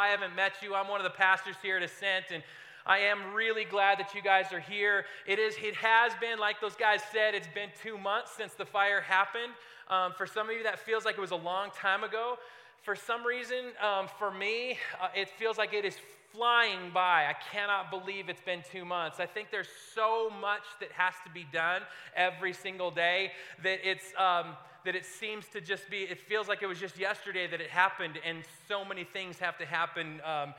[0.00, 2.42] I haven't met you, I'm one of the pastors here at Ascent, and
[2.86, 5.04] I am really glad that you guys are here.
[5.26, 8.64] It is, it has been, like those guys said, it's been two months since the
[8.64, 9.52] fire happened.
[9.90, 12.38] Um, for some of you, that feels like it was a long time ago.
[12.80, 15.98] For some reason, um, for me, uh, it feels like it is
[16.32, 17.26] flying by.
[17.26, 19.20] I cannot believe it's been two months.
[19.20, 21.82] I think there's so much that has to be done
[22.16, 23.32] every single day
[23.62, 24.14] that it's.
[24.16, 27.60] Um, that it seems to just be, it feels like it was just yesterday that
[27.60, 30.54] it happened, and so many things have to happen um,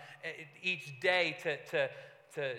[0.61, 1.89] each day to, to,
[2.35, 2.55] to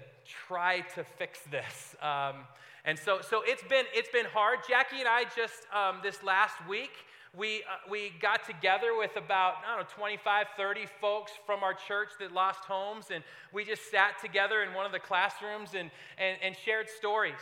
[0.47, 1.97] try to fix this.
[2.03, 2.45] Um,
[2.84, 4.59] and so, so it's been it's been hard.
[4.69, 6.91] Jackie and I just um, this last week
[7.37, 11.73] we, uh, we got together with about, I don't know, 25, 30 folks from our
[11.73, 15.91] church that lost homes, and we just sat together in one of the classrooms and,
[16.19, 17.41] and, and shared stories.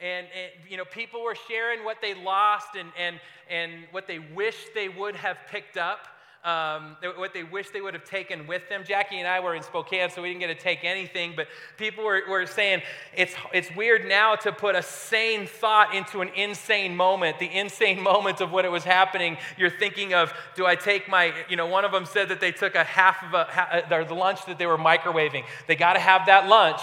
[0.00, 4.18] And, and, you know, people were sharing what they lost and, and, and what they
[4.18, 6.08] wish they would have picked up
[6.44, 8.84] um, what they wish they would have taken with them.
[8.86, 12.04] Jackie and I were in Spokane, so we didn't get to take anything, but people
[12.04, 12.82] were, were saying
[13.16, 17.38] it's, it's weird now to put a sane thought into an insane moment.
[17.38, 21.32] The insane moment of what it was happening, you're thinking of, do I take my,
[21.48, 24.14] you know, one of them said that they took a half of a, their the
[24.14, 25.44] lunch that they were microwaving.
[25.66, 26.82] They got to have that lunch.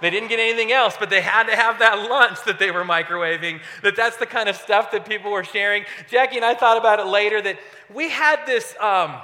[0.00, 2.84] They didn't get anything else, but they had to have that lunch that they were
[2.84, 3.60] microwaving.
[3.82, 5.84] That that's the kind of stuff that people were sharing.
[6.08, 7.58] Jackie and I thought about it later that
[7.92, 9.16] we had this, um,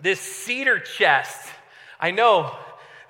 [0.00, 1.50] this cedar chest.
[2.00, 2.54] I know,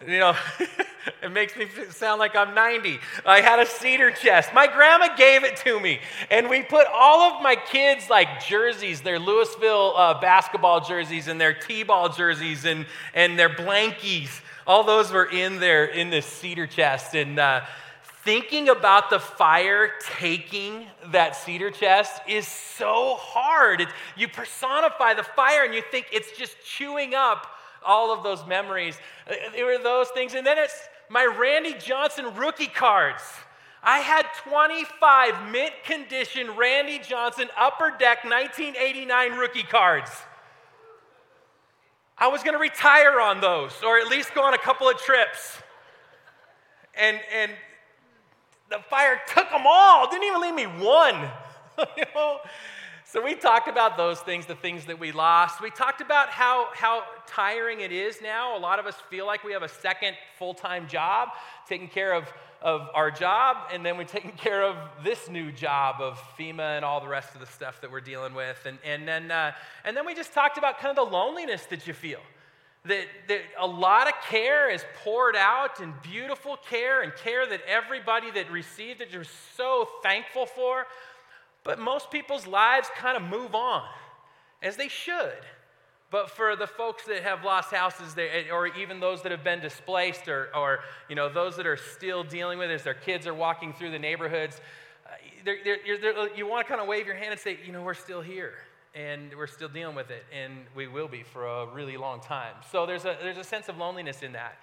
[0.07, 0.37] you know,
[1.23, 2.99] it makes me sound like I'm 90.
[3.25, 4.53] I had a cedar chest.
[4.53, 9.01] My grandma gave it to me, and we put all of my kids' like jerseys,
[9.01, 15.13] their Louisville uh, basketball jerseys, and their T-ball jerseys, and and their blankies all those
[15.13, 17.15] were in there in this cedar chest.
[17.15, 17.63] And uh,
[18.25, 23.83] thinking about the fire taking that cedar chest is so hard.
[23.83, 27.47] It's, you personify the fire and you think it's just chewing up
[27.85, 28.97] all of those memories.
[29.29, 30.35] Uh, there were those things.
[30.35, 30.79] And then it's
[31.11, 33.23] my Randy Johnson rookie cards.
[33.83, 40.11] I had 25 mint condition Randy Johnson Upper Deck 1989 rookie cards.
[42.17, 44.97] I was going to retire on those or at least go on a couple of
[44.99, 45.59] trips.
[46.97, 47.53] And, and
[48.71, 51.29] the fire took them all, didn't even leave me one.
[51.97, 52.39] you know?
[53.05, 55.61] So we talked about those things, the things that we lost.
[55.61, 58.57] We talked about how, how tiring it is now.
[58.57, 61.29] A lot of us feel like we have a second full time job,
[61.69, 62.33] taking care of
[62.65, 66.85] of our job, and then we're taking care of this new job of FEMA and
[66.85, 68.57] all the rest of the stuff that we're dealing with.
[68.65, 69.53] And, and, then, uh,
[69.85, 72.21] and then we just talked about kind of the loneliness that you feel.
[72.87, 77.61] That, that a lot of care is poured out and beautiful care and care that
[77.67, 79.25] everybody that received it you're
[79.57, 80.87] so thankful for.
[81.65, 83.87] But most people's lives kind of move on,
[84.63, 85.41] as they should.
[86.11, 88.15] But for the folks that have lost houses,
[88.53, 92.23] or even those that have been displaced, or, or you know, those that are still
[92.23, 94.61] dealing with it as their kids are walking through the neighborhoods,
[95.07, 95.11] uh,
[95.45, 97.83] they're, they're, they're, you want to kind of wave your hand and say, you know,
[97.83, 98.55] we're still here
[98.95, 102.55] and we're still dealing with it, and we will be for a really long time.
[102.71, 104.57] So there's a, there's a sense of loneliness in that.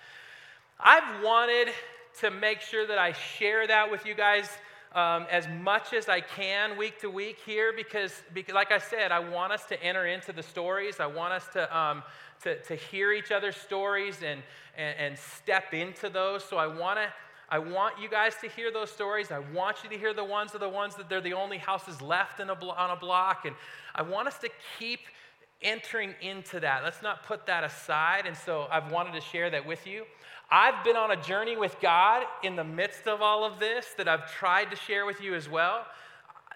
[0.79, 1.67] I've wanted
[2.21, 4.47] to make sure that I share that with you guys
[4.93, 9.11] um, as much as I can week to week here because, because, like I said,
[9.11, 10.99] I want us to enter into the stories.
[10.99, 12.03] I want us to, um,
[12.43, 14.41] to, to hear each other's stories and,
[14.77, 16.43] and, and step into those.
[16.43, 17.07] So I want to.
[17.53, 19.29] I want you guys to hear those stories.
[19.29, 22.01] I want you to hear the ones of the ones that they're the only houses
[22.01, 23.43] left a blo- on a block.
[23.43, 23.53] And
[23.93, 24.49] I want us to
[24.79, 25.01] keep
[25.61, 26.81] entering into that.
[26.81, 28.25] Let's not put that aside.
[28.25, 30.05] And so I've wanted to share that with you.
[30.51, 34.09] I've been on a journey with God in the midst of all of this that
[34.09, 35.85] I've tried to share with you as well.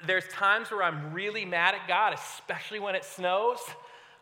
[0.06, 3.60] There's times where I'm really mad at God, especially when it snows.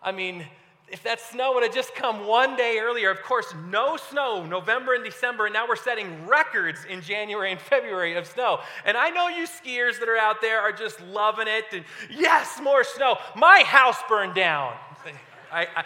[0.03, 0.46] I mean,
[0.90, 4.93] if that snow would have just come one day earlier, of course, no snow November
[4.93, 8.59] and December, and now we're setting records in January and February of snow.
[8.85, 12.59] And I know you skiers that are out there are just loving it, and yes,
[12.61, 13.17] more snow.
[13.35, 14.75] My house burned down.
[15.52, 15.84] I, I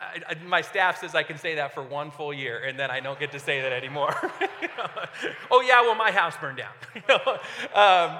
[0.00, 2.90] I, I, my staff says I can say that for one full year, and then
[2.90, 4.14] I don't get to say that anymore.
[5.50, 6.72] oh, yeah, well, my house burned down.
[7.74, 8.18] um,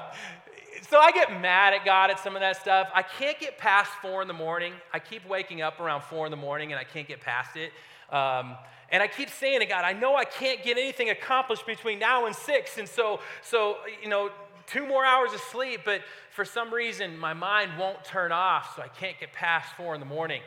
[0.91, 2.89] so I get mad at God at some of that stuff.
[2.95, 4.73] I can't get past four in the morning.
[4.93, 7.73] I keep waking up around four in the morning, and I can't get past it.
[8.11, 8.57] Um,
[8.91, 12.27] and I keep saying to God, I know I can't get anything accomplished between now
[12.27, 12.79] and six.
[12.79, 14.31] And so, so you know,
[14.67, 16.01] two more hours of sleep, but
[16.31, 20.01] for some reason, my mind won't turn off, so I can't get past four in
[20.01, 20.41] the morning.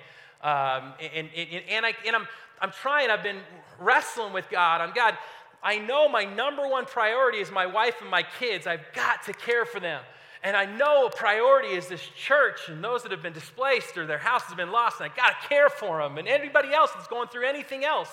[0.44, 2.28] Um, and, and, and, I, and I'm,
[2.62, 3.40] I'm trying, I've been
[3.80, 5.18] wrestling with God on God.
[5.64, 8.66] I know my number one priority is my wife and my kids.
[8.66, 10.02] I've got to care for them.
[10.44, 14.08] And I know a priority is this church and those that have been displaced or
[14.08, 16.92] their house has been lost, and I got to care for them and anybody else
[16.96, 18.10] that's going through anything else.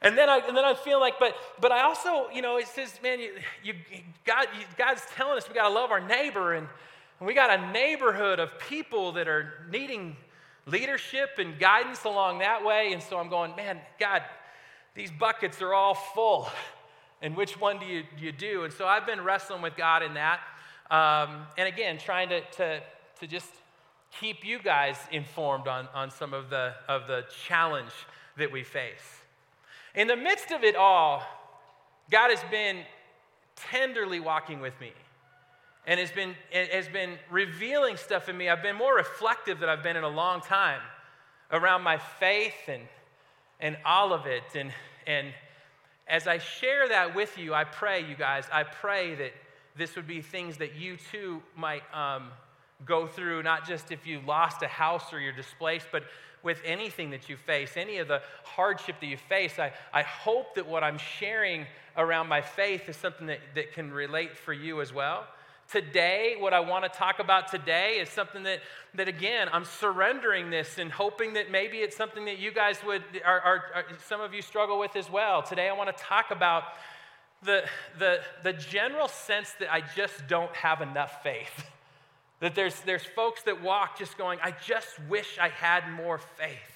[0.00, 2.68] And then I, and then I feel like, but, but I also, you know, it
[2.68, 3.32] says, man, you,
[3.64, 3.74] you,
[4.24, 6.68] God, you, God's telling us we got to love our neighbor, and,
[7.18, 10.16] and we got a neighborhood of people that are needing
[10.66, 12.92] leadership and guidance along that way.
[12.92, 14.22] And so I'm going, man, God,
[14.94, 16.48] these buckets are all full.
[17.22, 18.64] And which one do you, do you do?
[18.64, 20.40] And so I've been wrestling with God in that.
[20.90, 22.80] Um, and again, trying to, to,
[23.20, 23.48] to just
[24.20, 27.92] keep you guys informed on, on some of the, of the challenge
[28.36, 29.22] that we face.
[29.94, 31.22] In the midst of it all,
[32.10, 32.80] God has been
[33.56, 34.92] tenderly walking with me
[35.86, 38.48] and has been, has been revealing stuff in me.
[38.48, 40.80] I've been more reflective than I've been in a long time
[41.52, 42.82] around my faith and,
[43.60, 44.42] and all of it.
[44.54, 44.72] And,
[45.06, 45.28] and
[46.08, 49.32] as I share that with you, I pray, you guys, I pray that
[49.76, 52.28] this would be things that you too might um,
[52.84, 56.04] go through, not just if you lost a house or you're displaced, but
[56.42, 59.58] with anything that you face, any of the hardship that you face.
[59.58, 61.66] I, I hope that what I'm sharing
[61.96, 65.26] around my faith is something that, that can relate for you as well.
[65.70, 68.60] Today, what I want to talk about today is something that,
[68.94, 73.02] that again, I'm surrendering this and hoping that maybe it's something that you guys would,
[73.24, 75.42] are, are, are some of you struggle with as well.
[75.42, 76.64] Today, I want to talk about
[77.42, 77.64] the,
[77.98, 81.66] the, the general sense that I just don't have enough faith.
[82.40, 86.73] That there's, there's folks that walk just going, I just wish I had more faith.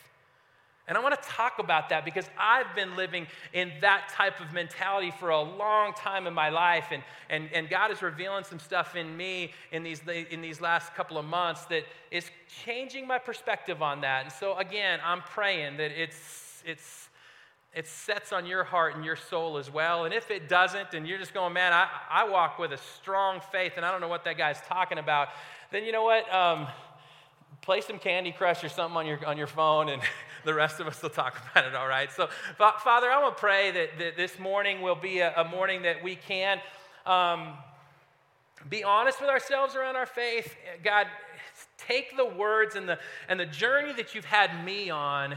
[0.88, 4.54] And I want to talk about that because I've been living in that type of
[4.54, 6.86] mentality for a long time in my life.
[6.90, 10.00] And, and, and God is revealing some stuff in me in these,
[10.30, 12.30] in these last couple of months that is
[12.64, 14.24] changing my perspective on that.
[14.24, 17.10] And so, again, I'm praying that it's, it's,
[17.74, 20.06] it sets on your heart and your soul as well.
[20.06, 23.42] And if it doesn't, and you're just going, man, I, I walk with a strong
[23.52, 25.28] faith and I don't know what that guy's talking about,
[25.70, 26.32] then you know what?
[26.32, 26.66] Um,
[27.62, 30.02] play some Candy Crush or something on your, on your phone and
[30.44, 32.10] the rest of us will talk about it, all right?
[32.12, 35.82] So, Father, I want to pray that, that this morning will be a, a morning
[35.82, 36.60] that we can
[37.06, 37.54] um,
[38.68, 40.54] be honest with ourselves around our faith.
[40.82, 41.06] God,
[41.76, 45.36] take the words and the, and the journey that you've had me on,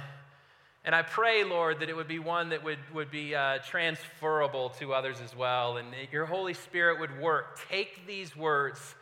[0.83, 4.69] and I pray, Lord, that it would be one that would, would be uh, transferable
[4.79, 7.59] to others as well, and your Holy Spirit would work.
[7.69, 8.95] Take these words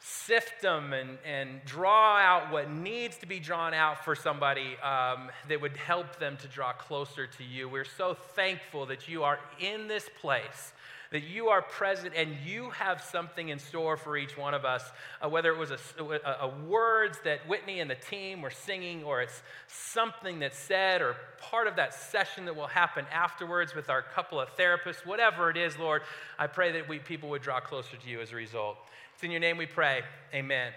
[0.00, 5.28] sift them and, and draw out what needs to be drawn out for somebody um,
[5.48, 7.68] that would help them to draw closer to you.
[7.68, 10.72] We're so thankful that you are in this place,
[11.10, 14.84] that you are present, and you have something in store for each one of us,
[15.20, 19.02] uh, whether it was a, a, a words that Whitney and the team were singing,
[19.02, 23.90] or it's something that's said, or part of that session that will happen afterwards with
[23.90, 26.02] our couple of therapists, whatever it is, Lord,
[26.38, 28.76] I pray that we, people would draw closer to you as a result.
[29.18, 30.02] It's in your name we pray.
[30.32, 30.70] Amen.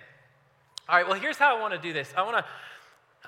[0.90, 2.12] All right, well, here's how I want to do this.
[2.18, 2.46] I want to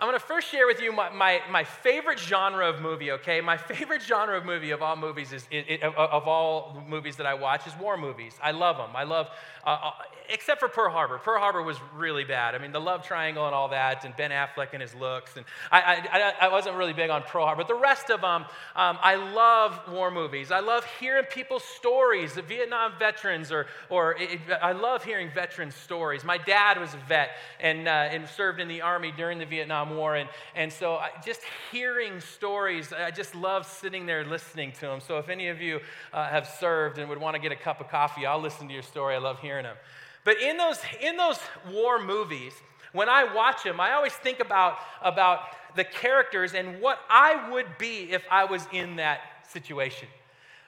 [0.01, 3.41] I'm going to first share with you my, my, my, favorite genre of movie, okay?
[3.41, 5.47] My favorite genre of movie of all movies is,
[5.83, 8.33] of, of, all movies that I watch is war movies.
[8.41, 8.89] I love them.
[8.95, 9.29] I love,
[9.63, 9.91] uh, uh,
[10.29, 11.19] except for Pearl Harbor.
[11.19, 12.55] Pearl Harbor was really bad.
[12.55, 15.37] I mean, the love triangle and all that, and Ben Affleck and his looks.
[15.37, 17.61] And I, I, I wasn't really big on Pearl Harbor.
[17.61, 20.51] But the rest of them, um, I love war movies.
[20.51, 25.75] I love hearing people's stories, the Vietnam veterans, or, or it, I love hearing veterans'
[25.75, 26.23] stories.
[26.23, 27.29] My dad was a vet
[27.59, 30.15] and, uh, and served in the Army during the Vietnam Vietnam War.
[30.15, 34.99] And, and so I, just hearing stories, I just love sitting there listening to them.
[34.99, 35.79] So if any of you
[36.13, 38.73] uh, have served and would want to get a cup of coffee, I'll listen to
[38.73, 39.15] your story.
[39.15, 39.75] I love hearing them.
[40.23, 41.39] But in those, in those
[41.71, 42.53] war movies,
[42.93, 45.39] when I watch them, I always think about, about
[45.75, 50.07] the characters and what I would be if I was in that situation.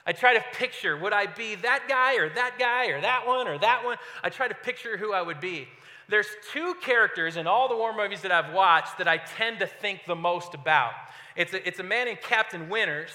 [0.08, 3.48] I try to picture would I be that guy or that guy or that one
[3.48, 3.96] or that one?
[4.22, 5.68] I try to picture who I would be.
[6.08, 9.66] There's two characters in all the war movies that I've watched that I tend to
[9.66, 10.92] think the most about.
[11.34, 13.10] It's a, it's a man named Captain Winters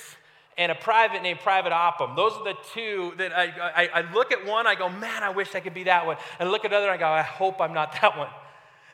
[0.57, 2.15] and a private named Private Upham.
[2.15, 5.29] Those are the two that I, I, I look at one, I go, man, I
[5.29, 6.17] wish I could be that one.
[6.39, 8.29] And I look at the other, I go, I hope I'm not that one.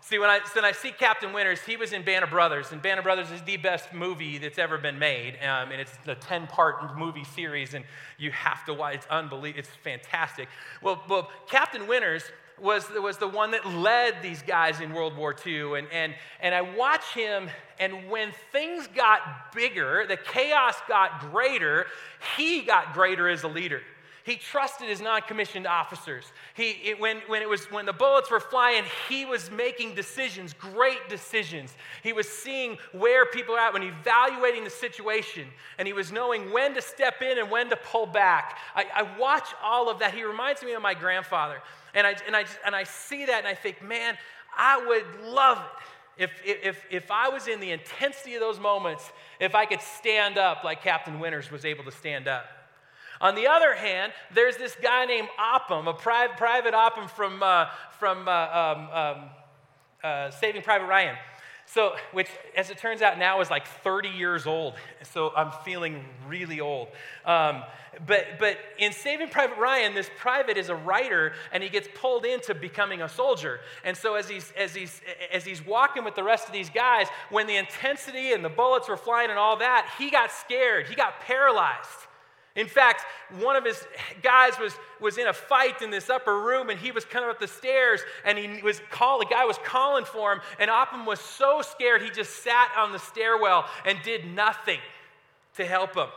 [0.01, 2.81] See, when I, when I see Captain Winters, he was in Band of Brothers, and
[2.81, 5.33] Band of Brothers is the best movie that's ever been made.
[5.41, 7.83] Um, and it's a 10 part movie series, and
[8.17, 9.59] you have to watch It's unbelievable.
[9.59, 10.47] It's fantastic.
[10.81, 12.23] Well, well Captain Winters
[12.61, 15.77] was, was the one that led these guys in World War II.
[15.77, 17.49] And, and, and I watch him,
[17.79, 21.85] and when things got bigger, the chaos got greater,
[22.35, 23.81] he got greater as a leader.
[24.27, 26.25] He trusted his non-commissioned officers.
[26.53, 30.51] He, it, when, when, it was, when the bullets were flying, he was making decisions,
[30.51, 31.73] great decisions.
[32.03, 35.47] He was seeing where people are at, when evaluating the situation,
[35.77, 38.57] and he was knowing when to step in and when to pull back.
[38.75, 40.13] I, I watch all of that.
[40.13, 41.61] He reminds me of my grandfather.
[41.97, 44.19] And I, and I, and I see that and I think, man,
[44.55, 45.83] I would love it
[46.23, 50.37] if, if, if I was in the intensity of those moments, if I could stand
[50.37, 52.45] up like Captain Winters was able to stand up.
[53.19, 57.65] On the other hand, there's this guy named Upham, a private, private Upham from, uh,
[57.97, 59.29] from uh, um, um,
[60.03, 61.15] uh, Saving Private Ryan.
[61.69, 64.75] So, which, as it turns out, now is like 30 years old.
[65.11, 66.87] So I'm feeling really old.
[67.25, 67.61] Um,
[68.05, 72.23] but, but in Saving Private Ryan, this private is a writer, and he gets pulled
[72.23, 73.59] into becoming a soldier.
[73.83, 75.01] And so as he's, as he's,
[75.33, 78.87] as he's walking with the rest of these guys, when the intensity and the bullets
[78.87, 80.87] were flying and all that, he got scared.
[80.87, 82.06] He got paralyzed.
[82.57, 83.05] In fact,
[83.39, 83.87] one of his
[84.23, 87.39] guys was, was in a fight in this upper room and he was coming up
[87.39, 91.19] the stairs and he was call, the guy was calling for him and Upham was
[91.19, 94.79] so scared he just sat on the stairwell and did nothing
[95.55, 96.07] to help him.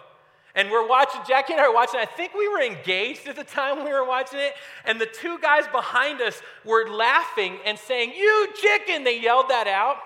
[0.54, 3.44] And we're watching, Jackie and I were watching, I think we were engaged at the
[3.44, 4.54] time we were watching it,
[4.84, 9.04] and the two guys behind us were laughing and saying, You chicken!
[9.04, 9.98] They yelled that out.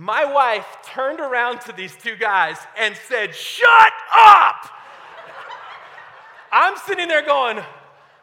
[0.00, 4.70] My wife turned around to these two guys and said, Shut up!
[6.52, 7.58] I'm sitting there going,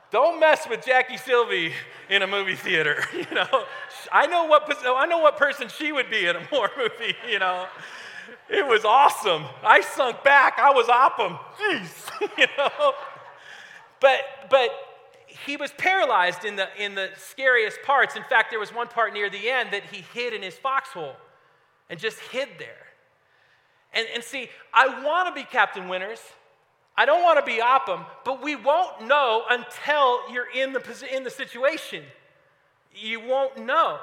[0.10, 1.74] Don't mess with Jackie Sylvie
[2.10, 3.04] in a movie theater.
[3.14, 3.66] You know,
[4.10, 7.40] I know what, I know what person she would be in a horror movie, you
[7.40, 7.68] know.
[8.50, 9.44] It was awesome.
[9.62, 10.58] I sunk back.
[10.58, 11.38] I was Upham.
[11.60, 12.94] Jeez, you know.
[14.00, 14.70] But, but
[15.28, 18.16] he was paralyzed in the, in the scariest parts.
[18.16, 21.18] In fact, there was one part near the end that he hid in his foxhole
[21.90, 22.86] and just hid there.
[23.94, 26.20] And, and see, I want to be Captain Winters.
[26.98, 31.24] I don't want to be Upham, but we won't know until you're in the, in
[31.24, 32.04] the situation.
[32.94, 34.00] You won't know.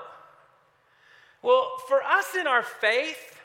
[1.43, 3.41] Well, for us in our faith,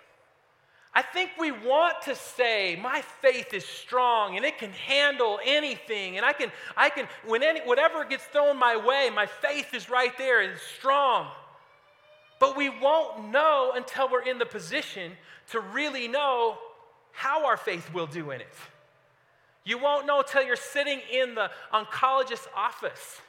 [0.93, 6.17] I think we want to say, my faith is strong and it can handle anything.
[6.17, 9.89] And I can, I can when any, whatever gets thrown my way, my faith is
[9.89, 11.27] right there and strong.
[12.39, 15.13] But we won't know until we're in the position
[15.51, 16.57] to really know
[17.11, 18.53] how our faith will do in it.
[19.63, 23.21] You won't know until you're sitting in the oncologist's office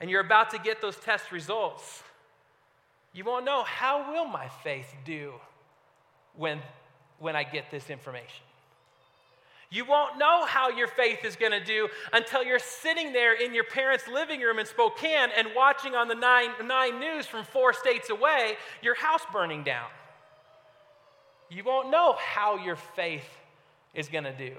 [0.00, 2.02] and you're about to get those test results.
[3.14, 5.32] You won't know how will my faith do
[6.34, 6.60] when,
[7.18, 8.45] when I get this information.
[9.70, 13.52] You won't know how your faith is going to do until you're sitting there in
[13.52, 17.72] your parents' living room in Spokane and watching on the nine, nine news from four
[17.72, 19.88] states away your house burning down.
[21.50, 23.28] You won't know how your faith
[23.94, 24.54] is going to do.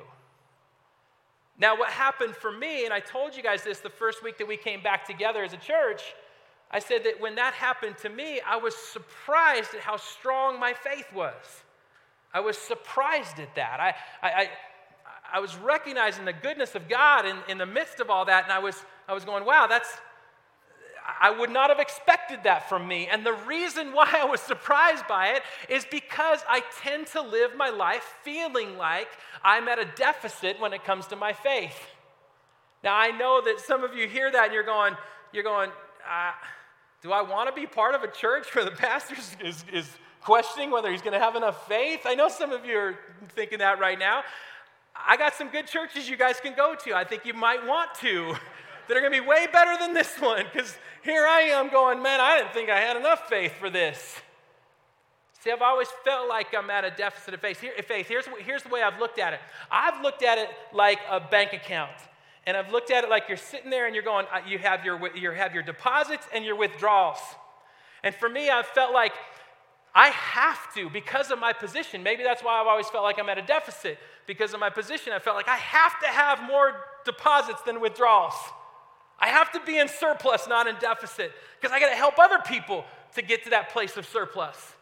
[1.60, 4.48] Now, what happened for me, and I told you guys this the first week that
[4.48, 6.02] we came back together as a church,
[6.70, 10.74] I said that when that happened to me, I was surprised at how strong my
[10.74, 11.64] faith was.
[12.34, 13.80] I was surprised at that.
[13.80, 14.50] I, I,
[15.32, 18.52] I was recognizing the goodness of God in, in the midst of all that, and
[18.52, 19.90] I was, I was going, wow, that's,
[21.20, 23.08] I would not have expected that from me.
[23.08, 27.56] And the reason why I was surprised by it is because I tend to live
[27.56, 29.10] my life feeling like
[29.44, 31.78] I'm at a deficit when it comes to my faith.
[32.84, 34.96] Now, I know that some of you hear that and you're going,
[35.34, 35.72] you're going,
[36.10, 36.32] uh,
[37.02, 39.90] do I want to be part of a church where the pastor is, is
[40.22, 42.02] questioning whether he's going to have enough faith?
[42.06, 44.24] I know some of you are thinking that right now.
[45.06, 46.94] I got some good churches you guys can go to.
[46.94, 48.36] I think you might want to
[48.88, 52.02] that are going to be way better than this one because here I am going,
[52.02, 54.22] man, I didn't think I had enough faith for this.
[55.40, 57.62] See, I've always felt like I'm at a deficit of faith.
[57.62, 58.08] Here, faith.
[58.08, 59.40] Here's, here's the way I've looked at it
[59.72, 61.92] I've looked at it like a bank account.
[62.46, 65.14] And I've looked at it like you're sitting there and you're going, you have your,
[65.16, 67.20] you have your deposits and your withdrawals.
[68.04, 69.12] And for me, I've felt like
[69.98, 72.04] I have to because of my position.
[72.04, 75.12] Maybe that's why I've always felt like I'm at a deficit because of my position.
[75.12, 78.36] I felt like I have to have more deposits than withdrawals.
[79.18, 82.38] I have to be in surplus, not in deficit, because I got to help other
[82.46, 82.86] people
[83.16, 84.76] to get to that place of surplus.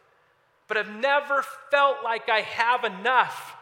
[0.67, 3.55] But I've never felt like I have enough.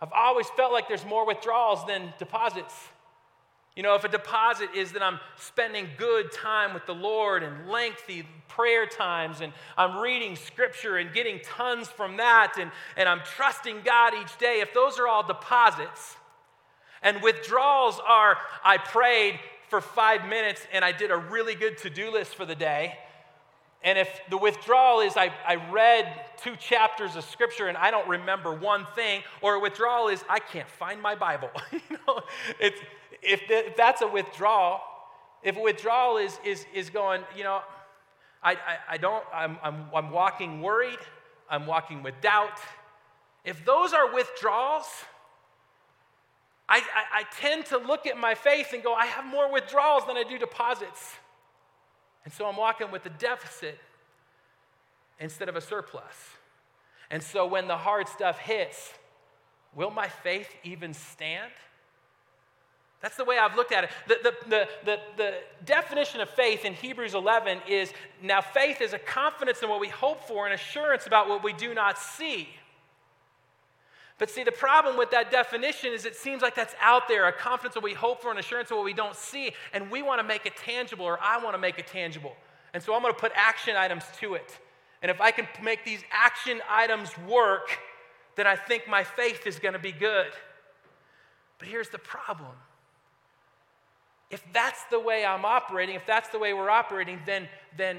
[0.00, 2.74] I've always felt like there's more withdrawals than deposits.
[3.76, 7.68] You know, if a deposit is that I'm spending good time with the Lord and
[7.68, 13.20] lengthy prayer times, and I'm reading scripture and getting tons from that, and, and I'm
[13.20, 16.16] trusting God each day, if those are all deposits,
[17.02, 21.90] and withdrawals are I prayed for five minutes and I did a really good to
[21.90, 22.98] do list for the day,
[23.82, 28.06] and if the withdrawal is I, I read two chapters of scripture and I don't
[28.06, 31.50] remember one thing, or a withdrawal is I can't find my Bible.
[31.72, 32.20] you know,
[32.60, 32.78] it's
[33.22, 34.80] if, if that's a withdrawal,
[35.42, 37.62] if withdrawal is, is, is going, you know,
[38.42, 40.98] I, I, I don't, I'm, I'm, I'm walking worried,
[41.48, 42.58] I'm walking with doubt.
[43.44, 44.86] If those are withdrawals,
[46.68, 50.06] I, I, I tend to look at my faith and go, I have more withdrawals
[50.06, 51.14] than I do deposits.
[52.24, 53.78] And so I'm walking with a deficit
[55.18, 56.02] instead of a surplus.
[57.10, 58.92] And so when the hard stuff hits,
[59.74, 61.52] will my faith even stand?
[63.02, 63.90] That's the way I've looked at it.
[64.06, 67.92] The, the, the, the, the definition of faith in Hebrews 11 is
[68.22, 71.52] now faith is a confidence in what we hope for and assurance about what we
[71.52, 72.48] do not see.
[74.18, 77.32] But see, the problem with that definition is it seems like that's out there a
[77.32, 79.50] confidence of what we hope for and assurance of what we don't see.
[79.72, 82.36] And we want to make it tangible, or I want to make it tangible.
[82.72, 84.58] And so I'm going to put action items to it.
[85.02, 87.80] And if I can make these action items work,
[88.36, 90.30] then I think my faith is going to be good.
[91.58, 92.52] But here's the problem
[94.32, 97.46] if that's the way I'm operating, if that's the way we're operating, then,
[97.76, 97.98] then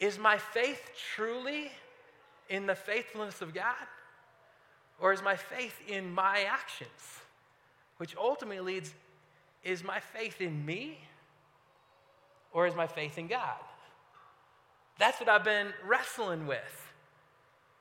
[0.00, 1.70] is my faith truly
[2.50, 3.86] in the faithfulness of God?
[5.00, 6.90] Or is my faith in my actions?
[7.98, 8.92] Which ultimately leads,
[9.62, 10.98] is my faith in me?
[12.52, 13.60] Or is my faith in God?
[14.98, 16.92] That's what I've been wrestling with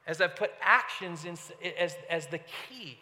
[0.06, 1.36] as I've put actions in,
[1.80, 3.00] as, as the key.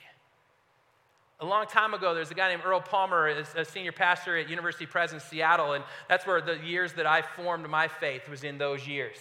[1.42, 4.50] A long time ago, there's a guy named Earl Palmer, is a senior pastor at
[4.50, 8.44] University Pres in Seattle, and that's where the years that I formed my faith was
[8.44, 9.16] in those years.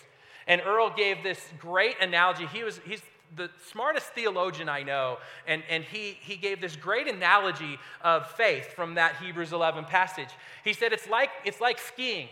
[0.49, 2.47] And Earl gave this great analogy.
[2.47, 3.03] He was, he's
[3.37, 8.73] the smartest theologian I know, and, and he, he gave this great analogy of faith
[8.73, 10.31] from that Hebrews 11 passage.
[10.65, 12.29] He said, it's like, it's like skiing.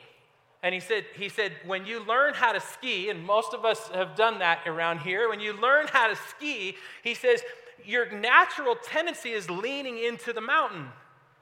[0.64, 3.87] And he said, he said, when you learn how to ski, and most of us
[3.95, 6.75] have done that around here, when you learn how to ski,
[7.05, 7.43] he says,
[7.85, 10.88] your natural tendency is leaning into the mountain.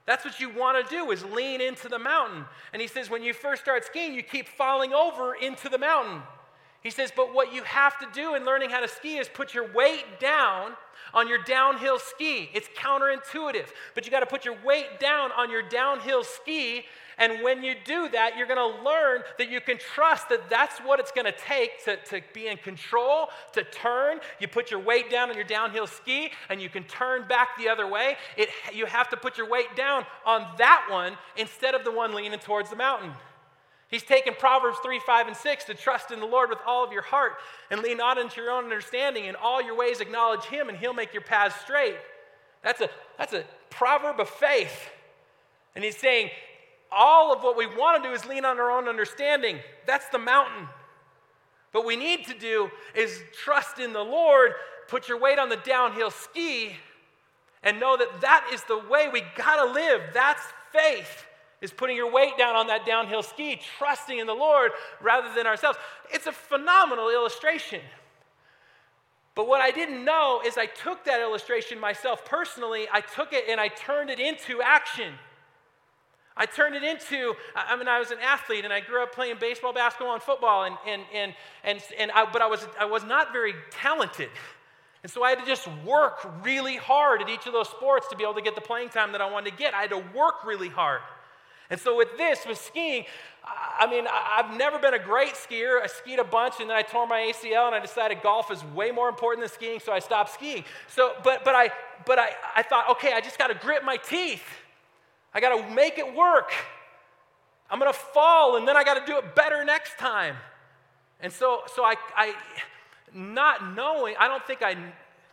[0.07, 2.45] That's what you want to do is lean into the mountain.
[2.73, 6.23] And he says when you first start skiing, you keep falling over into the mountain.
[6.85, 9.55] He says, but what you have to do in learning how to ski is put
[9.55, 10.75] your weight down
[11.13, 12.51] on your downhill ski.
[12.55, 13.67] It's counterintuitive,
[13.97, 16.85] but you got to put your weight down on your downhill ski
[17.19, 20.79] and when you do that, you're going to learn that you can trust that that's
[20.81, 24.19] what it's going to take to, to be in control, to turn.
[24.41, 27.69] You put your weight down on your downhill ski and you can turn back the
[27.69, 28.17] other way.
[28.37, 32.15] It, you have to put your weight down on that one instead of the one
[32.15, 33.13] leaning towards the mountain.
[33.91, 36.93] He's taken Proverbs 3, 5, and 6 to trust in the Lord with all of
[36.93, 37.35] your heart
[37.71, 39.27] and lean not into your own understanding.
[39.27, 41.97] In all your ways, acknowledge Him, and He'll make your paths straight.
[42.63, 44.91] That's a, that's a proverb of faith.
[45.75, 46.31] And He's saying,
[46.91, 49.59] all of what we want to do is lean on our own understanding.
[49.87, 50.69] That's the mountain.
[51.73, 54.53] What we need to do is trust in the Lord,
[54.89, 56.77] put your weight on the downhill ski,
[57.65, 60.01] and know that that is the way we got to live.
[60.13, 60.43] That's
[60.73, 61.27] faith,
[61.65, 65.47] is putting your weight down on that downhill ski, trusting in the Lord rather than
[65.47, 65.79] ourselves.
[66.13, 67.81] It's a phenomenal illustration.
[69.35, 73.45] But what I didn't know is I took that illustration myself personally, I took it
[73.49, 75.15] and I turned it into action.
[76.37, 79.37] I turned it into, I mean, I was an athlete and I grew up playing
[79.41, 83.05] baseball, basketball, and football, and, and, and, and, and I, but I was, I was
[83.05, 84.31] not very talented.
[85.05, 88.17] And so I had to just work really hard at each of those sports to
[88.17, 89.75] be able to get the playing time that I wanted to get.
[89.75, 91.03] I had to work really hard.
[91.71, 93.05] And so with this, with skiing,
[93.79, 95.83] I mean, I've never been a great skier.
[95.83, 98.65] I skied a bunch and then I tore my ACL and I decided golf is
[98.75, 100.65] way more important than skiing, so I stopped skiing.
[100.89, 101.71] So, but, but, I,
[102.07, 104.45] but I, I thought, okay, I just got to grit my teeth.
[105.35, 106.53] I got to make it work.
[107.71, 110.37] I'm going to fall and then I got to do it better next time.
[111.21, 112.35] And so, so I, I,
[113.13, 114.77] not knowing, I don't think I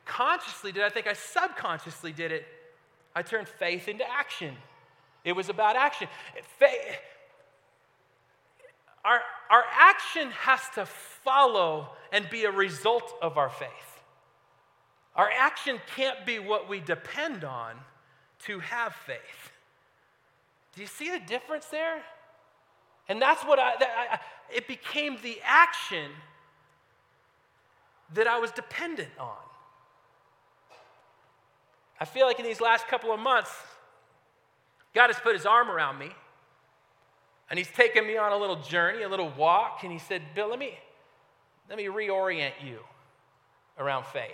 [0.06, 2.46] consciously did, I think I subconsciously did it.
[3.16, 4.56] I turned faith into action.
[5.24, 6.08] It was about action.
[6.58, 6.98] Faith,
[9.04, 13.70] our, our action has to follow and be a result of our faith.
[15.16, 17.76] Our action can't be what we depend on
[18.46, 19.52] to have faith.
[20.76, 22.02] Do you see the difference there?
[23.10, 26.12] And that's what I, that I, it became the action
[28.14, 29.36] that I was dependent on.
[32.00, 33.52] I feel like in these last couple of months,
[34.94, 36.10] God has put his arm around me
[37.50, 40.50] and he's taken me on a little journey, a little walk, and he said, Bill,
[40.50, 40.78] let me,
[41.70, 42.80] let me reorient you
[43.78, 44.32] around faith.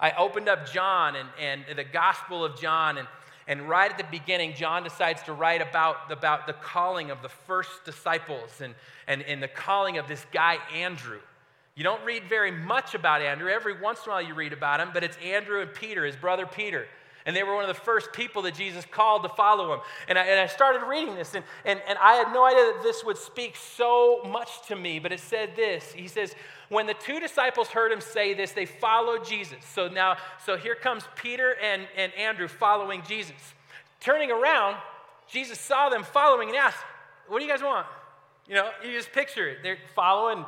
[0.00, 3.06] I opened up John and, and the Gospel of John, and
[3.48, 7.28] and right at the beginning, John decides to write about, about the calling of the
[7.28, 8.74] first disciples and,
[9.08, 11.18] and, and the calling of this guy, Andrew.
[11.74, 13.50] You don't read very much about Andrew.
[13.50, 16.16] Every once in a while you read about him, but it's Andrew and Peter, his
[16.16, 16.86] brother Peter.
[17.24, 19.80] And they were one of the first people that Jesus called to follow him.
[20.08, 22.82] And I, and I started reading this, and, and, and I had no idea that
[22.82, 25.92] this would speak so much to me, but it said this.
[25.92, 26.34] He says,
[26.68, 29.64] When the two disciples heard him say this, they followed Jesus.
[29.64, 33.36] So now, so here comes Peter and, and Andrew following Jesus.
[34.00, 34.76] Turning around,
[35.28, 36.84] Jesus saw them following and asked,
[37.28, 37.86] What do you guys want?
[38.48, 39.58] You know, you just picture it.
[39.62, 40.44] They're following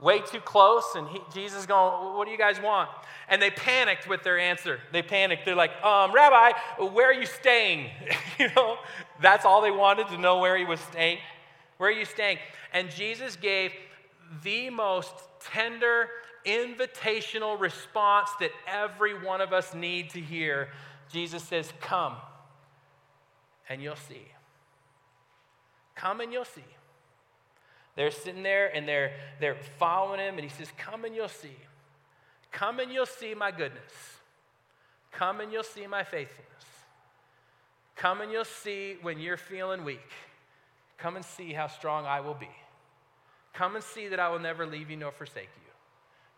[0.00, 2.88] way too close, and he, Jesus going, What do you guys want?
[3.28, 4.80] And they panicked with their answer.
[4.92, 5.44] They panicked.
[5.44, 7.90] They're like, um, Rabbi, where are you staying?
[8.38, 8.76] you know,
[9.22, 11.18] that's all they wanted to know where he was staying.
[11.78, 12.38] Where are you staying?
[12.72, 13.72] And Jesus gave
[14.42, 16.08] the most tender,
[16.44, 20.70] invitational response that every one of us need to hear.
[21.12, 22.16] Jesus says, Come,
[23.68, 24.26] and you'll see.
[25.94, 26.64] Come and you'll see.
[28.00, 31.54] They're sitting there and they're, they're following him, and he says, Come and you'll see.
[32.50, 33.92] Come and you'll see my goodness.
[35.12, 36.64] Come and you'll see my faithfulness.
[37.96, 40.10] Come and you'll see when you're feeling weak.
[40.96, 42.48] Come and see how strong I will be.
[43.52, 45.72] Come and see that I will never leave you nor forsake you.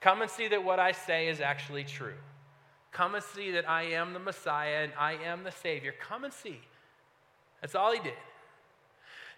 [0.01, 2.16] Come and see that what I say is actually true.
[2.90, 5.94] Come and see that I am the Messiah and I am the Savior.
[6.01, 6.59] Come and see.
[7.61, 8.14] That's all he did.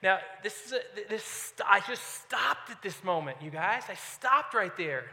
[0.05, 3.85] Now, this is a, this, I just stopped at this moment, you guys.
[3.89, 5.05] I stopped right there.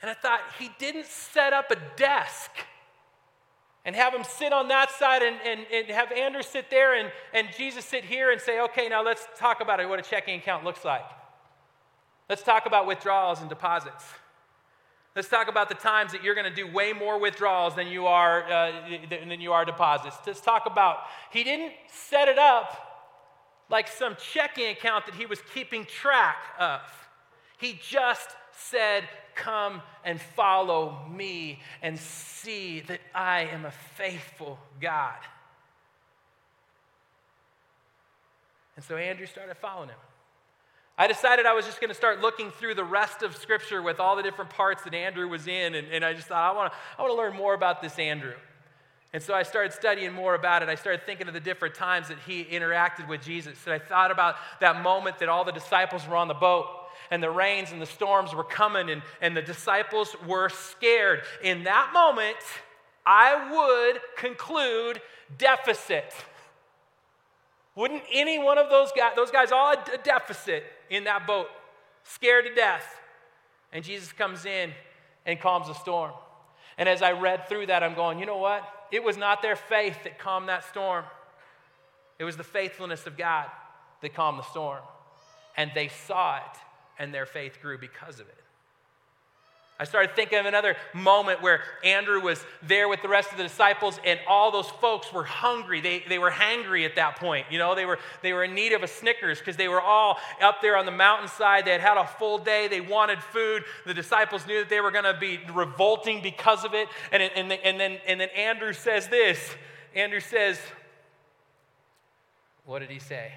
[0.00, 2.50] And I thought, he didn't set up a desk
[3.84, 7.12] and have him sit on that side and, and, and have Andrew sit there and,
[7.34, 10.38] and Jesus sit here and say, okay, now let's talk about it, what a checking
[10.38, 11.04] account looks like.
[12.30, 14.04] Let's talk about withdrawals and deposits.
[15.14, 18.06] Let's talk about the times that you're going to do way more withdrawals than you
[18.06, 18.72] are uh,
[19.10, 20.16] than you are deposits.
[20.24, 20.98] Let's talk about.
[21.32, 22.89] He didn't set it up
[23.70, 26.80] like some checking account that he was keeping track of.
[27.58, 29.04] He just said,
[29.36, 35.16] Come and follow me and see that I am a faithful God.
[38.76, 39.98] And so Andrew started following him.
[40.98, 44.00] I decided I was just going to start looking through the rest of Scripture with
[44.00, 46.72] all the different parts that Andrew was in, and, and I just thought, I want
[46.72, 48.34] to I wanna learn more about this Andrew.
[49.12, 50.68] And so I started studying more about it.
[50.68, 53.58] I started thinking of the different times that he interacted with Jesus.
[53.64, 56.66] And I thought about that moment that all the disciples were on the boat
[57.10, 61.22] and the rains and the storms were coming and, and the disciples were scared.
[61.42, 62.36] In that moment,
[63.04, 65.00] I would conclude
[65.38, 66.14] deficit.
[67.74, 71.48] Wouldn't any one of those guys, those guys all a deficit in that boat,
[72.04, 73.00] scared to death.
[73.72, 74.72] And Jesus comes in
[75.26, 76.12] and calms the storm.
[76.78, 78.62] And as I read through that, I'm going, you know what?
[78.90, 81.04] It was not their faith that calmed that storm,
[82.18, 83.46] it was the faithfulness of God
[84.02, 84.82] that calmed the storm.
[85.56, 86.58] And they saw it,
[86.98, 88.42] and their faith grew because of it.
[89.80, 93.44] I started thinking of another moment where Andrew was there with the rest of the
[93.44, 95.80] disciples, and all those folks were hungry.
[95.80, 97.46] They, they were hangry at that point.
[97.50, 100.18] You know, they were, they were in need of a Snickers because they were all
[100.42, 101.64] up there on the mountainside.
[101.64, 102.68] They had had a full day.
[102.68, 103.64] They wanted food.
[103.86, 106.86] The disciples knew that they were going to be revolting because of it.
[107.10, 109.38] And, and, and, then, and then Andrew says this
[109.94, 110.58] Andrew says,
[112.66, 113.32] What did he say?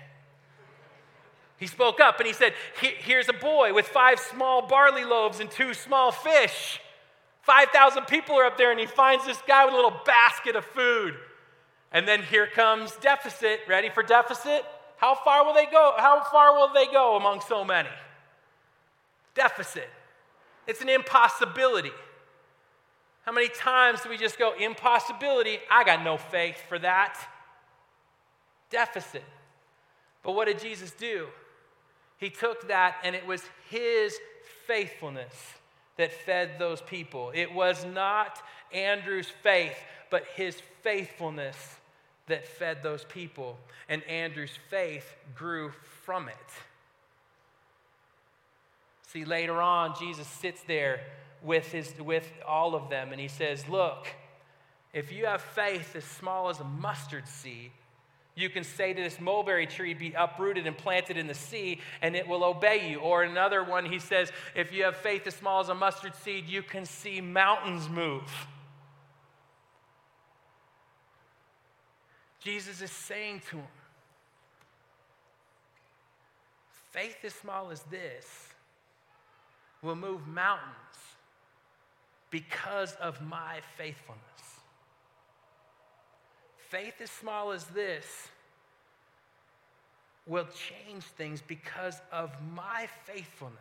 [1.64, 5.50] He spoke up and he said, Here's a boy with five small barley loaves and
[5.50, 6.82] two small fish.
[7.44, 10.66] 5,000 people are up there, and he finds this guy with a little basket of
[10.66, 11.16] food.
[11.94, 13.62] And then here comes deficit.
[13.66, 14.66] Ready for deficit?
[14.98, 15.94] How far will they go?
[15.98, 17.88] How far will they go among so many?
[19.34, 19.88] Deficit.
[20.68, 21.92] It's an impossibility.
[23.26, 25.60] How many times do we just go, impossibility?
[25.72, 27.18] I got no faith for that.
[28.70, 29.24] Deficit.
[30.24, 31.28] But what did Jesus do?
[32.24, 34.18] He took that, and it was his
[34.66, 35.36] faithfulness
[35.98, 37.34] that fed those people.
[37.36, 39.76] It was not Andrew's faith,
[40.10, 41.58] but his faithfulness
[42.28, 43.58] that fed those people.
[43.90, 45.74] And Andrew's faith grew
[46.06, 46.36] from it.
[49.08, 51.02] See, later on, Jesus sits there
[51.42, 54.08] with, his, with all of them, and he says, Look,
[54.94, 57.72] if you have faith as small as a mustard seed,
[58.36, 62.16] you can say to this mulberry tree, Be uprooted and planted in the sea, and
[62.16, 63.00] it will obey you.
[63.00, 66.48] Or another one, he says, If you have faith as small as a mustard seed,
[66.48, 68.24] you can see mountains move.
[72.40, 73.68] Jesus is saying to him,
[76.92, 78.50] Faith as small as this
[79.82, 80.70] will move mountains
[82.30, 84.33] because of my faithfulness
[86.74, 88.30] faith as small as this
[90.26, 93.60] will change things because of my faithfulness.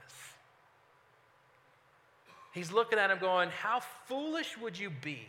[2.54, 5.26] He's looking at him going, How foolish would you be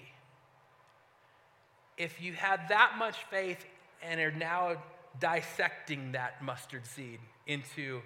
[1.98, 3.66] if you had that much faith
[4.02, 4.78] and are now
[5.20, 8.02] dissecting that mustard seed into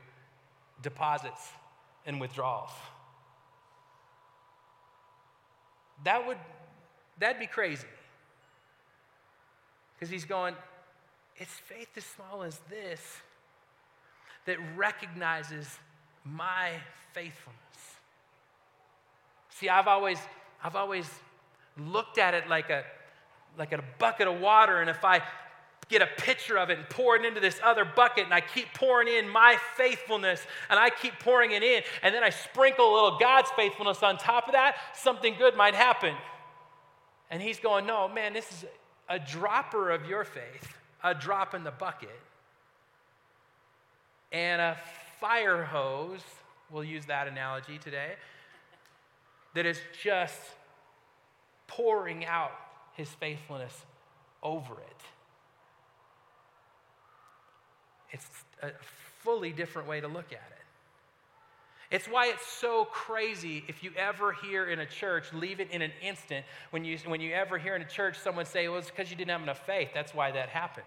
[0.81, 1.49] deposits
[2.05, 2.71] and withdrawals,
[6.03, 6.37] that would
[7.19, 7.87] that'd be crazy.
[9.97, 10.53] Because he's going,
[11.37, 13.01] it's faith as small as this
[14.45, 15.79] that recognizes
[16.23, 16.71] my
[17.13, 17.57] faithfulness.
[19.49, 20.19] See, I've always,
[20.63, 21.09] I've always
[21.77, 22.83] looked at it like a,
[23.57, 25.21] like a bucket of water, and if I
[25.89, 28.73] get a pitcher of it and pour it into this other bucket, and I keep
[28.73, 32.93] pouring in my faithfulness, and I keep pouring it in, and then I sprinkle a
[32.93, 36.13] little God's faithfulness on top of that, something good might happen.
[37.29, 38.65] And he's going, No, man, this is
[39.09, 42.19] a dropper of your faith, a drop in the bucket,
[44.31, 44.77] and a
[45.19, 46.21] fire hose,
[46.69, 48.13] we'll use that analogy today,
[49.53, 50.39] that is just
[51.67, 52.51] pouring out
[52.93, 53.73] his faithfulness
[54.43, 55.01] over it.
[58.11, 58.27] It's
[58.61, 58.71] a
[59.23, 60.56] fully different way to look at it.
[61.89, 65.81] It's why it's so crazy if you ever hear in a church, leave it in
[65.81, 68.89] an instant, when you, when you ever hear in a church someone say, well, it's
[68.89, 69.89] because you didn't have enough faith.
[69.93, 70.85] That's why that happened.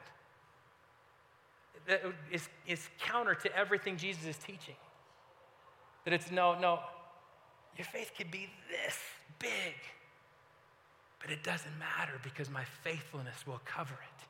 [2.30, 4.76] It's, it's counter to everything Jesus is teaching.
[6.04, 6.80] That it's no, no,
[7.76, 8.98] your faith could be this
[9.38, 9.74] big,
[11.20, 14.29] but it doesn't matter because my faithfulness will cover it.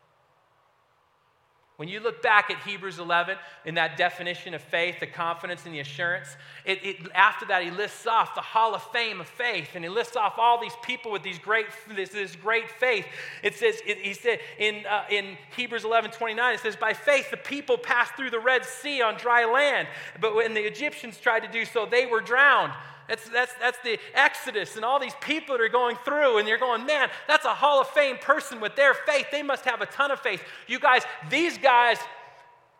[1.80, 5.74] When you look back at Hebrews 11 in that definition of faith, the confidence and
[5.74, 6.28] the assurance,
[6.66, 9.88] it, it, after that he lists off the hall of fame of faith, and he
[9.88, 11.64] lists off all these people with these great,
[11.96, 13.06] this, this great faith.
[13.42, 17.30] It says, it, he said in, uh, in Hebrews 11 29, it says, By faith
[17.30, 19.88] the people passed through the Red Sea on dry land,
[20.20, 22.74] but when the Egyptians tried to do so, they were drowned.
[23.10, 26.58] That's, that's, that's the Exodus and all these people that are going through, and you're
[26.58, 29.26] going, man, that's a Hall of Fame person with their faith.
[29.32, 30.40] They must have a ton of faith.
[30.68, 31.98] You guys, these guys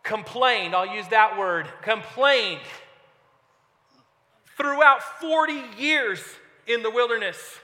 [0.03, 2.61] complained, I'll use that word, complained
[4.55, 6.23] throughout 40 years
[6.65, 7.59] in the wilderness.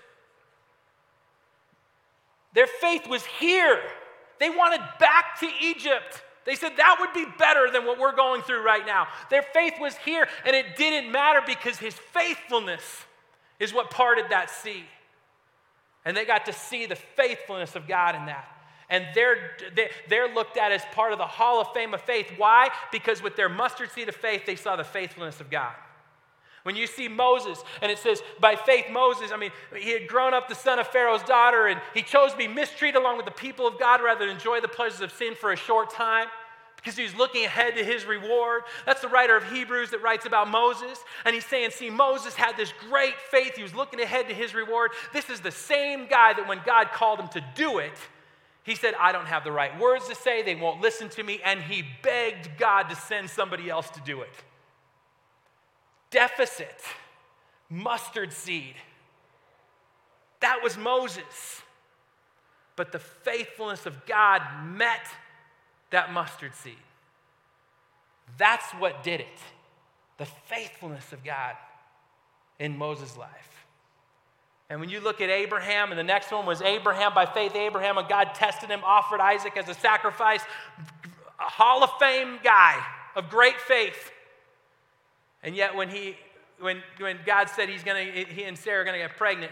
[2.53, 3.79] Their faith was here.
[4.41, 6.21] They wanted back to Egypt.
[6.47, 9.07] They said that would be better than what we're going through right now.
[9.29, 12.81] Their faith was here, and it didn't matter because his faithfulness
[13.59, 14.85] is what parted that sea.
[16.05, 18.47] And they got to see the faithfulness of God in that.
[18.89, 19.57] And they're,
[20.07, 22.31] they're looked at as part of the Hall of Fame of faith.
[22.37, 22.69] Why?
[22.93, 25.73] Because with their mustard seed of faith, they saw the faithfulness of God.
[26.63, 30.33] When you see Moses, and it says, by faith, Moses, I mean, he had grown
[30.33, 33.31] up the son of Pharaoh's daughter, and he chose to be mistreated along with the
[33.33, 36.27] people of God rather than enjoy the pleasures of sin for a short time
[36.77, 38.63] because he's looking ahead to his reward.
[38.85, 41.03] That's the writer of Hebrews that writes about Moses.
[41.25, 43.55] And he's saying, See, Moses had this great faith.
[43.55, 44.91] He was looking ahead to his reward.
[45.11, 47.97] This is the same guy that when God called him to do it,
[48.63, 50.43] he said, I don't have the right words to say.
[50.43, 51.41] They won't listen to me.
[51.43, 54.33] And he begged God to send somebody else to do it.
[56.11, 56.81] Deficit,
[57.69, 58.75] mustard seed.
[60.39, 61.61] That was Moses.
[62.75, 65.01] But the faithfulness of God met
[65.91, 66.75] that mustard seed.
[68.37, 69.39] That's what did it
[70.17, 71.55] the faithfulness of God
[72.59, 73.65] in Moses' life.
[74.69, 77.97] And when you look at Abraham, and the next one was Abraham by faith, Abraham,
[77.97, 80.41] and God tested him, offered Isaac as a sacrifice,
[81.39, 82.83] a Hall of Fame guy
[83.15, 84.11] of great faith.
[85.43, 86.17] And yet, when, he,
[86.59, 89.51] when, when God said he's gonna, he and Sarah are going to get pregnant,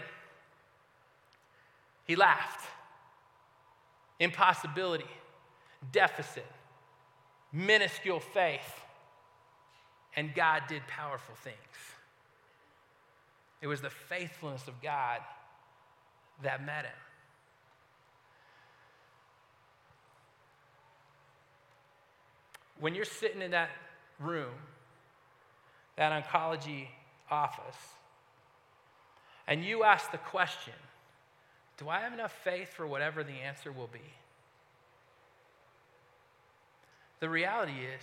[2.06, 2.68] he laughed.
[4.18, 5.06] Impossibility
[5.92, 6.46] deficit,
[7.52, 8.82] minuscule faith,
[10.14, 11.56] and God did powerful things.
[13.60, 15.20] It was the faithfulness of God
[16.42, 16.92] that met him.
[22.78, 23.70] When you're sitting in that
[24.20, 24.52] room,
[25.96, 26.88] that oncology
[27.30, 27.76] office,
[29.46, 30.74] and you ask the question,
[31.78, 34.00] Do I have enough faith for whatever the answer will be?
[37.20, 38.02] The reality is,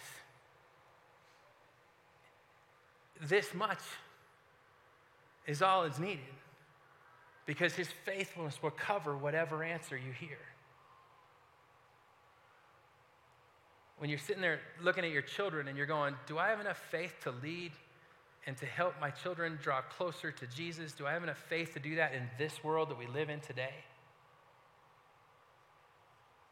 [3.30, 3.80] this much
[5.45, 6.19] is all that's needed
[7.45, 10.38] because his faithfulness will cover whatever answer you hear.
[13.97, 16.82] When you're sitting there looking at your children and you're going, Do I have enough
[16.91, 17.71] faith to lead
[18.45, 20.91] and to help my children draw closer to Jesus?
[20.91, 23.39] Do I have enough faith to do that in this world that we live in
[23.39, 23.76] today?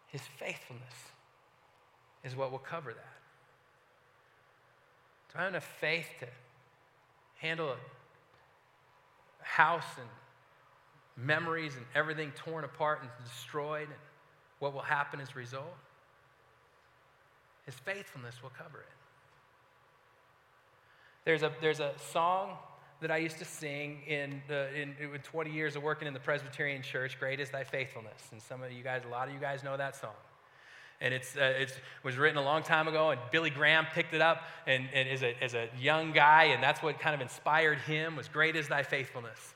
[0.07, 0.93] His faithfulness
[2.23, 3.13] is what will cover that.
[5.31, 6.27] Do I have enough faith to
[7.37, 7.77] handle a
[9.43, 10.07] house and
[11.25, 13.87] memories and everything torn apart and destroyed?
[13.87, 13.97] And
[14.59, 15.75] what will happen as a result?
[17.65, 18.87] His faithfulness will cover it.
[21.23, 22.57] There's a, there's a song
[23.01, 26.19] that I used to sing in, the, in, in 20 years of working in the
[26.19, 28.29] Presbyterian church, Great is Thy Faithfulness.
[28.31, 30.13] And some of you guys, a lot of you guys know that song.
[31.01, 34.21] And it's, uh, it was written a long time ago, and Billy Graham picked it
[34.21, 37.79] up and, and as, a, as a young guy, and that's what kind of inspired
[37.79, 39.55] him was Great is Thy Faithfulness.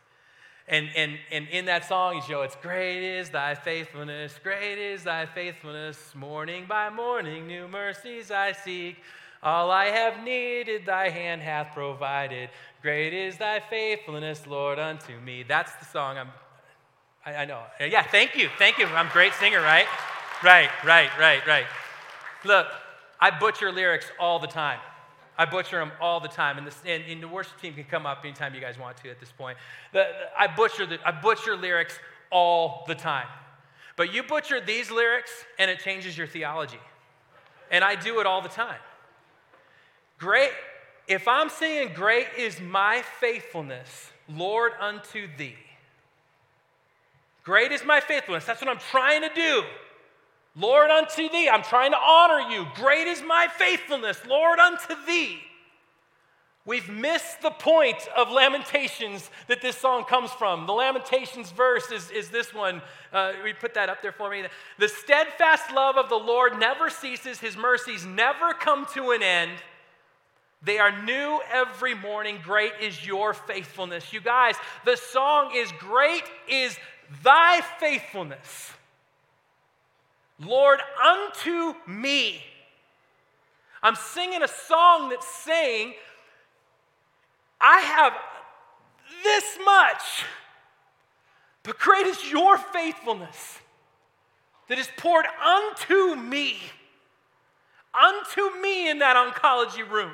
[0.67, 5.03] And, and, and in that song, you know, it's great is thy faithfulness, great is
[5.03, 6.15] thy faithfulness.
[6.15, 8.97] Morning by morning, new mercies I seek.
[9.43, 12.49] All I have needed, thy hand hath provided.
[12.81, 15.43] Great is thy faithfulness, Lord, unto me.
[15.43, 16.29] That's the song I'm,
[17.23, 17.61] I, I know.
[17.79, 18.87] Yeah, thank you, thank you.
[18.87, 19.85] I'm a great singer, right?
[20.45, 21.65] Right, right, right, right.
[22.43, 22.67] Look,
[23.19, 24.79] I butcher lyrics all the time.
[25.39, 28.05] I butcher them all the time, and, this, and, and, the worship team can come
[28.05, 29.57] up anytime you guys want to at this point.
[29.91, 31.97] The, the, I, butcher the, I butcher lyrics
[32.29, 33.25] all the time.
[33.95, 36.79] But you butcher these lyrics, and it changes your theology.
[37.71, 38.77] And I do it all the time.
[40.19, 40.51] Great,
[41.07, 45.55] if I'm singing, Great is my faithfulness, Lord, unto thee.
[47.43, 48.45] Great is my faithfulness.
[48.45, 49.63] That's what I'm trying to do.
[50.55, 52.65] Lord, unto thee, I'm trying to honor you.
[52.75, 55.39] Great is my faithfulness, Lord, unto thee.
[56.65, 60.65] We've missed the point of Lamentations that this song comes from.
[60.65, 62.81] The Lamentations verse is, is this one.
[63.13, 64.45] Uh, we put that up there for me.
[64.79, 69.51] The steadfast love of the Lord never ceases, his mercies never come to an end.
[70.63, 72.39] They are new every morning.
[72.43, 74.11] Great is your faithfulness.
[74.11, 76.75] You guys, the song is Great is
[77.23, 78.71] thy faithfulness.
[80.39, 82.43] Lord, unto me.
[83.81, 85.93] I'm singing a song that's saying,
[87.61, 88.13] I have
[89.23, 90.25] this much,
[91.63, 93.59] but great is your faithfulness
[94.67, 96.57] that is poured unto me,
[97.93, 100.11] unto me in that oncology room,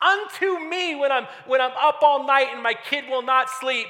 [0.00, 3.88] unto me when I'm, when I'm up all night and my kid will not sleep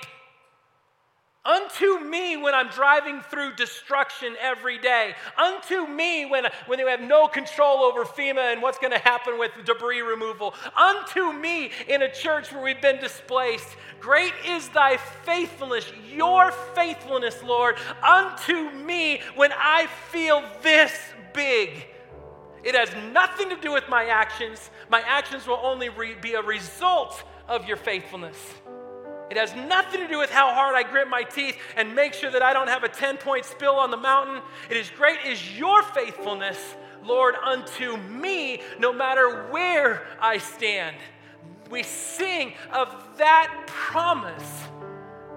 [1.44, 5.16] Unto me when I'm driving through destruction every day.
[5.36, 9.40] Unto me when, when they have no control over FEMA and what's going to happen
[9.40, 10.54] with debris removal.
[10.76, 13.76] Unto me in a church where we've been displaced.
[13.98, 20.96] Great is thy faithfulness, your faithfulness, Lord, unto me when I feel this
[21.32, 21.88] big.
[22.62, 24.70] It has nothing to do with my actions.
[24.88, 28.36] My actions will only re- be a result of your faithfulness.
[29.32, 32.30] It has nothing to do with how hard I grit my teeth and make sure
[32.30, 34.42] that I don't have a 10 point spill on the mountain.
[34.68, 36.58] It is great is your faithfulness,
[37.02, 40.96] Lord, unto me, no matter where I stand.
[41.70, 44.64] We sing of that promise.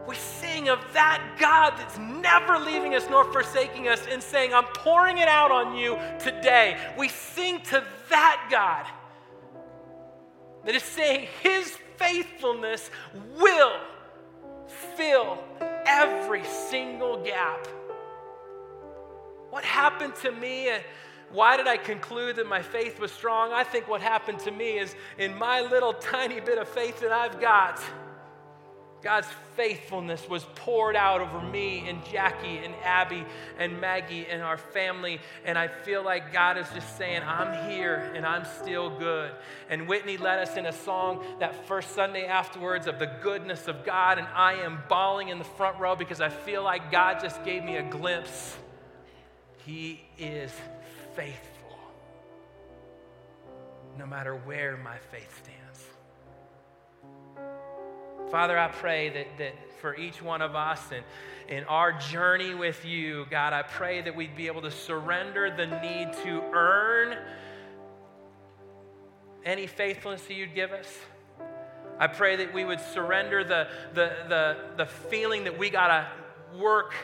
[0.05, 4.65] We sing of that God that's never leaving us nor forsaking us and saying, I'm
[4.65, 6.77] pouring it out on you today.
[6.97, 8.86] We sing to that God
[10.65, 12.89] that is saying His faithfulness
[13.39, 13.79] will
[14.95, 15.43] fill
[15.86, 17.67] every single gap.
[19.49, 20.69] What happened to me?
[21.31, 23.51] Why did I conclude that my faith was strong?
[23.51, 27.12] I think what happened to me is in my little tiny bit of faith that
[27.12, 27.81] I've got.
[29.06, 33.24] God's faithfulness was poured out over me and Jackie and Abby
[33.60, 35.22] and Maggie and our family.
[35.46, 39.30] And I feel like God is just saying, I'm here and I'm still good.
[39.70, 43.86] And Whitney led us in a song that first Sunday afterwards of the goodness of
[43.86, 44.18] God.
[44.18, 47.63] And I am bawling in the front row because I feel like God just gave
[47.63, 48.58] me a glimpse.
[49.68, 50.52] He is
[51.15, 51.78] faithful,
[54.00, 55.64] no matter where my faith stands.
[58.31, 61.03] Father, I pray that, that for each one of us and
[61.47, 65.67] in our journey with you, God, I pray that we'd be able to surrender the
[65.67, 67.17] need to earn
[69.45, 70.88] any faithfulness that you'd give us.
[71.99, 76.57] I pray that we would surrender the, the, the, the feeling that we got to
[76.57, 76.95] work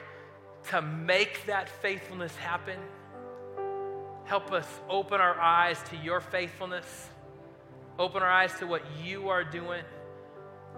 [0.70, 2.80] to make that faithfulness happen.
[4.26, 7.10] Help us open our eyes to your faithfulness,
[8.00, 9.84] open our eyes to what you are doing.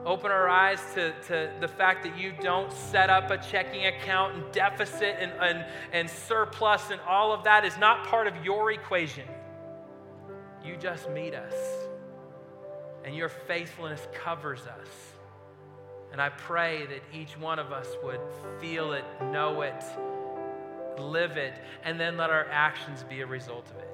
[0.05, 4.35] Open our eyes to, to the fact that you don't set up a checking account
[4.35, 8.71] and deficit and, and, and surplus and all of that is not part of your
[8.71, 9.27] equation.
[10.63, 11.53] You just meet us,
[13.03, 14.87] and your faithfulness covers us.
[16.11, 18.21] And I pray that each one of us would
[18.61, 19.83] feel it, know it,
[20.97, 23.92] live it, and then let our actions be a result of it.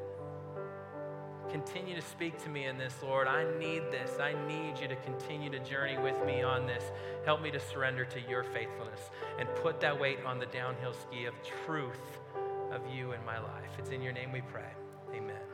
[1.52, 3.28] Continue to speak to me in this, Lord.
[3.28, 4.20] I need this.
[4.20, 6.84] I need you to continue to journey with me on this.
[7.26, 11.26] Help me to surrender to your faithfulness and put that weight on the downhill ski
[11.26, 11.34] of
[11.66, 12.20] truth
[12.72, 13.72] of you in my life.
[13.80, 14.72] It's in your name we pray.
[15.16, 15.49] Amen.